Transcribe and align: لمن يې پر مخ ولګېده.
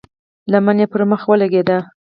لمن 0.51 0.75
يې 0.81 0.87
پر 0.91 1.01
مخ 1.11 1.21
ولګېده. 1.27 1.77